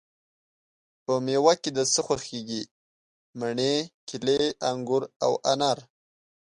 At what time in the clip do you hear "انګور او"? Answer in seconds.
4.69-5.31